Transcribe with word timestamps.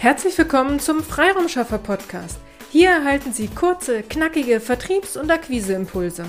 Herzlich 0.00 0.38
willkommen 0.38 0.80
zum 0.80 1.02
Freiraumschaffer 1.02 1.76
Podcast. 1.76 2.38
Hier 2.72 2.88
erhalten 2.88 3.34
Sie 3.34 3.48
kurze, 3.48 4.02
knackige 4.02 4.58
Vertriebs- 4.58 5.18
und 5.18 5.30
Akquiseimpulse. 5.30 6.24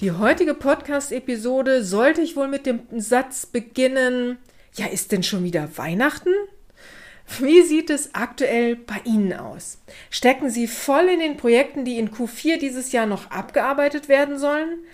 Die 0.00 0.12
heutige 0.12 0.54
Podcast-Episode 0.54 1.84
sollte 1.84 2.22
ich 2.22 2.36
wohl 2.36 2.48
mit 2.48 2.64
dem 2.64 2.80
Satz 2.96 3.44
beginnen: 3.44 4.38
Ja, 4.76 4.86
ist 4.86 5.12
denn 5.12 5.22
schon 5.22 5.44
wieder 5.44 5.76
Weihnachten? 5.76 6.32
Wie 7.38 7.60
sieht 7.60 7.90
es 7.90 8.14
aktuell 8.14 8.74
bei 8.74 9.02
Ihnen 9.04 9.34
aus? 9.34 9.82
Stecken 10.08 10.48
Sie 10.48 10.66
voll 10.66 11.04
in 11.04 11.20
den 11.20 11.36
Projekten, 11.36 11.84
die 11.84 11.98
in 11.98 12.10
Q4 12.12 12.56
dieses 12.56 12.92
Jahr 12.92 13.04
noch 13.04 13.30
abgearbeitet 13.30 14.08
werden 14.08 14.38
sollen? 14.38 14.86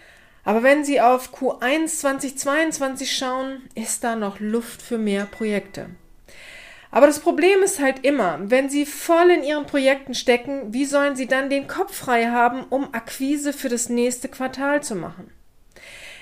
Aber 0.42 0.64
wenn 0.64 0.84
Sie 0.84 1.00
auf 1.00 1.32
Q1 1.32 2.00
2022 2.00 3.16
schauen, 3.16 3.62
ist 3.76 4.02
da 4.02 4.16
noch 4.16 4.40
Luft 4.40 4.82
für 4.82 4.98
mehr 4.98 5.26
Projekte. 5.26 5.86
Aber 6.92 7.06
das 7.06 7.20
Problem 7.20 7.62
ist 7.62 7.80
halt 7.80 8.04
immer, 8.04 8.38
wenn 8.44 8.68
Sie 8.68 8.84
voll 8.84 9.30
in 9.30 9.42
Ihren 9.42 9.66
Projekten 9.66 10.14
stecken, 10.14 10.74
wie 10.74 10.84
sollen 10.84 11.16
Sie 11.16 11.26
dann 11.26 11.48
den 11.48 11.66
Kopf 11.66 11.96
frei 11.96 12.26
haben, 12.26 12.64
um 12.64 12.92
Akquise 12.92 13.54
für 13.54 13.70
das 13.70 13.88
nächste 13.88 14.28
Quartal 14.28 14.82
zu 14.82 14.94
machen? 14.94 15.32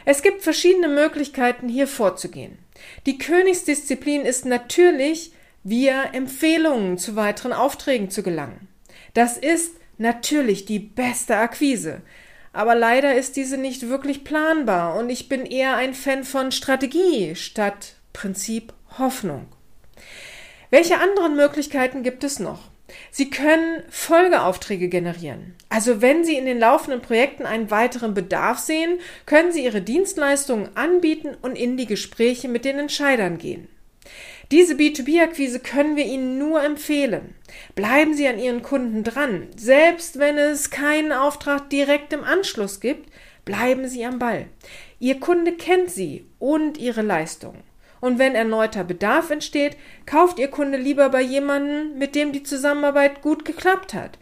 Es 0.05 0.23
gibt 0.23 0.43
verschiedene 0.43 0.87
Möglichkeiten, 0.87 1.69
hier 1.69 1.89
vorzugehen. 1.89 2.57
Die 3.05 3.19
Königsdisziplin 3.19 4.23
ist 4.23 4.47
natürlich, 4.47 5.33
via 5.65 6.05
Empfehlungen 6.13 6.99
zu 6.99 7.17
weiteren 7.17 7.53
Aufträgen 7.53 8.09
zu 8.09 8.23
gelangen. 8.23 8.69
Das 9.13 9.37
ist 9.37 9.75
natürlich 9.99 10.65
die 10.67 10.79
beste 10.79 11.37
Akquise. 11.37 12.01
Aber 12.53 12.77
leider 12.77 13.15
ist 13.15 13.37
diese 13.37 13.57
nicht 13.57 13.89
wirklich 13.89 14.25
planbar 14.25 14.97
und 14.97 15.11
ich 15.11 15.29
bin 15.29 15.45
eher 15.45 15.77
ein 15.77 15.95
Fan 15.95 16.25
von 16.25 16.53
Strategie 16.53 17.35
statt 17.35 17.97
Prinzip 18.13 18.73
Hoffnung. 18.99 19.47
Welche 20.71 20.99
anderen 20.99 21.37
Möglichkeiten 21.37 22.03
gibt 22.03 22.23
es 22.25 22.39
noch? 22.39 22.71
Sie 23.11 23.31
können 23.31 23.83
Folgeaufträge 23.89 24.89
generieren. 24.89 25.55
Also 25.69 26.01
wenn 26.01 26.25
Sie 26.25 26.37
in 26.37 26.47
den 26.47 26.59
laufenden 26.59 27.03
Projekten 27.03 27.45
einen 27.45 27.71
weiteren 27.71 28.15
Bedarf 28.15 28.59
sehen, 28.59 28.99
können 29.27 29.53
Sie 29.53 29.65
Ihre 29.65 29.83
Dienstleistungen 29.83 30.77
anbieten 30.77 31.37
und 31.43 31.57
in 31.57 31.77
die 31.77 31.87
Gespräche 31.87 32.49
mit 32.49 32.65
den 32.65 32.79
Entscheidern 32.79 33.39
gehen. 33.39 33.69
Diese 34.51 34.75
B2B-Akquise 34.75 35.61
können 35.61 35.95
wir 35.97 36.07
Ihnen 36.07 36.39
nur 36.39 36.63
empfehlen. 36.63 37.35
Bleiben 37.77 38.15
Sie 38.15 38.27
an 38.27 38.39
Ihren 38.39 38.63
Kunden 38.63 39.05
dran. 39.05 39.47
Selbst 39.57 40.19
wenn 40.19 40.39
es 40.39 40.71
keinen 40.71 41.13
Auftrag 41.13 41.71
direkt 41.71 42.13
im 42.13 42.25
Anschluss 42.25 42.81
gibt, 42.81 43.11
bleiben 43.45 43.89
Sie 43.89 44.05
am 44.05 44.19
Ball. 44.19 44.47
Ihr 44.99 45.21
Kunde 45.21 45.53
kennt 45.53 45.91
Sie 45.91 46.27
und 46.41 46.79
Ihre 46.79 47.03
Leistungen. 47.03 47.70
Und 48.01 48.19
wenn 48.19 48.35
erneuter 48.35 48.85
Bedarf 48.85 49.31
entsteht, 49.31 49.77
kauft 50.07 50.39
Ihr 50.39 50.49
Kunde 50.49 50.79
lieber 50.79 51.11
bei 51.11 51.21
jemandem, 51.21 51.99
mit 51.99 52.15
dem 52.15 52.33
die 52.33 52.43
Zusammenarbeit 52.43 53.23
gut 53.23 53.45
geklappt 53.45 53.95
hat, 53.95 54.19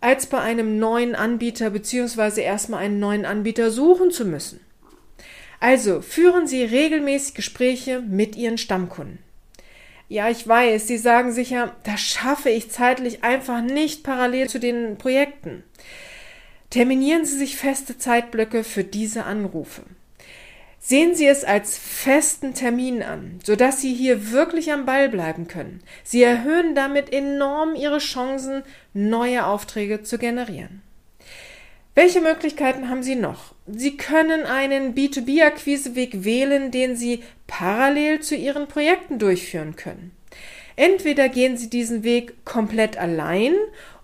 als 0.00 0.26
bei 0.26 0.38
einem 0.40 0.78
neuen 0.78 1.14
Anbieter 1.14 1.70
bzw. 1.70 2.42
erstmal 2.42 2.82
einen 2.82 2.98
neuen 2.98 3.26
Anbieter 3.26 3.70
suchen 3.70 4.10
zu 4.10 4.24
müssen. 4.24 4.60
Also 5.60 6.00
führen 6.00 6.46
Sie 6.46 6.64
regelmäßig 6.64 7.34
Gespräche 7.34 8.00
mit 8.00 8.34
Ihren 8.36 8.56
Stammkunden. 8.56 9.18
Ja, 10.08 10.28
ich 10.28 10.48
weiß, 10.48 10.88
Sie 10.88 10.96
sagen 10.96 11.32
sicher, 11.32 11.76
das 11.84 12.00
schaffe 12.00 12.48
ich 12.48 12.70
zeitlich 12.70 13.22
einfach 13.22 13.60
nicht 13.60 14.02
parallel 14.02 14.48
zu 14.48 14.58
den 14.58 14.96
Projekten. 14.96 15.62
Terminieren 16.70 17.24
Sie 17.24 17.36
sich 17.36 17.56
feste 17.56 17.98
Zeitblöcke 17.98 18.64
für 18.64 18.82
diese 18.82 19.24
Anrufe. 19.24 19.82
Sehen 20.82 21.14
Sie 21.14 21.26
es 21.26 21.44
als 21.44 21.76
festen 21.76 22.54
Termin 22.54 23.02
an, 23.02 23.38
sodass 23.44 23.82
Sie 23.82 23.92
hier 23.92 24.32
wirklich 24.32 24.72
am 24.72 24.86
Ball 24.86 25.10
bleiben 25.10 25.46
können. 25.46 25.82
Sie 26.02 26.22
erhöhen 26.22 26.74
damit 26.74 27.12
enorm 27.12 27.74
Ihre 27.74 27.98
Chancen, 27.98 28.62
neue 28.94 29.44
Aufträge 29.44 30.02
zu 30.02 30.16
generieren. 30.16 30.80
Welche 31.94 32.22
Möglichkeiten 32.22 32.88
haben 32.88 33.02
Sie 33.02 33.14
noch? 33.14 33.54
Sie 33.66 33.98
können 33.98 34.44
einen 34.46 34.94
B2B-Akquiseweg 34.94 36.24
wählen, 36.24 36.70
den 36.70 36.96
Sie 36.96 37.22
parallel 37.46 38.20
zu 38.20 38.34
Ihren 38.34 38.66
Projekten 38.66 39.18
durchführen 39.18 39.76
können. 39.76 40.12
Entweder 40.80 41.28
gehen 41.28 41.58
Sie 41.58 41.68
diesen 41.68 42.04
Weg 42.04 42.42
komplett 42.46 42.96
allein 42.96 43.52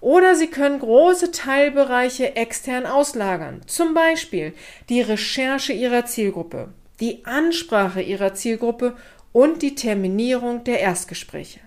oder 0.02 0.34
Sie 0.34 0.48
können 0.48 0.78
große 0.78 1.30
Teilbereiche 1.30 2.36
extern 2.36 2.84
auslagern. 2.84 3.62
Zum 3.66 3.94
Beispiel 3.94 4.52
die 4.90 5.00
Recherche 5.00 5.72
Ihrer 5.72 6.04
Zielgruppe, 6.04 6.74
die 7.00 7.24
Ansprache 7.24 8.02
Ihrer 8.02 8.34
Zielgruppe 8.34 8.94
und 9.32 9.62
die 9.62 9.74
Terminierung 9.74 10.64
der 10.64 10.80
Erstgespräche. 10.80 11.60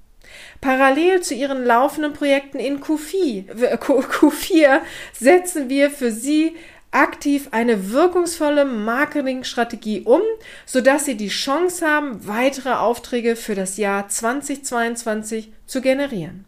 Parallel 0.60 1.20
zu 1.20 1.34
Ihren 1.34 1.64
laufenden 1.64 2.12
Projekten 2.12 2.60
in 2.60 2.80
Q4, 2.80 3.76
Q4 3.78 4.80
setzen 5.12 5.68
wir 5.68 5.90
für 5.90 6.12
Sie 6.12 6.54
aktiv 6.94 7.48
eine 7.50 7.90
wirkungsvolle 7.90 8.64
Marketingstrategie 8.64 10.02
um, 10.02 10.22
sodass 10.64 11.06
Sie 11.06 11.16
die 11.16 11.28
Chance 11.28 11.84
haben, 11.84 12.26
weitere 12.26 12.74
Aufträge 12.74 13.34
für 13.34 13.56
das 13.56 13.76
Jahr 13.76 14.08
2022 14.08 15.50
zu 15.66 15.80
generieren. 15.80 16.44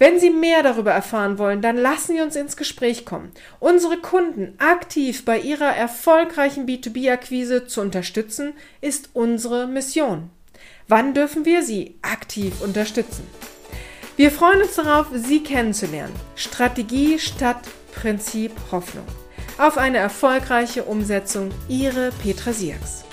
Wenn 0.00 0.18
Sie 0.18 0.30
mehr 0.30 0.62
darüber 0.62 0.92
erfahren 0.92 1.36
wollen, 1.36 1.60
dann 1.60 1.76
lassen 1.76 2.16
Sie 2.16 2.22
uns 2.22 2.34
ins 2.34 2.56
Gespräch 2.56 3.04
kommen. 3.04 3.32
Unsere 3.58 3.98
Kunden 3.98 4.54
aktiv 4.56 5.26
bei 5.26 5.38
ihrer 5.38 5.76
erfolgreichen 5.76 6.64
B2B-Akquise 6.64 7.66
zu 7.66 7.82
unterstützen, 7.82 8.54
ist 8.80 9.10
unsere 9.12 9.66
Mission. 9.66 10.30
Wann 10.88 11.12
dürfen 11.12 11.44
wir 11.44 11.62
Sie 11.62 11.98
aktiv 12.00 12.62
unterstützen? 12.62 13.26
Wir 14.16 14.30
freuen 14.30 14.62
uns 14.62 14.76
darauf, 14.76 15.08
Sie 15.12 15.42
kennenzulernen. 15.42 16.14
Strategie 16.34 17.18
statt 17.18 17.60
Prinzip 17.94 18.52
Hoffnung. 18.72 19.04
Auf 19.58 19.76
eine 19.76 19.98
erfolgreiche 19.98 20.84
Umsetzung. 20.84 21.50
Ihre 21.68 22.10
Petra 22.22 22.54
Sierks. 22.54 23.04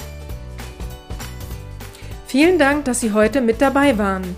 Vielen 2.28 2.58
Dank, 2.58 2.86
dass 2.86 3.02
Sie 3.02 3.12
heute 3.12 3.42
mit 3.42 3.60
dabei 3.60 3.98
waren. 3.98 4.38